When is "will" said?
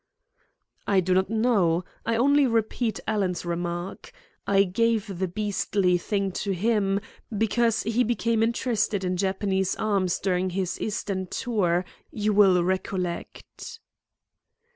12.33-12.63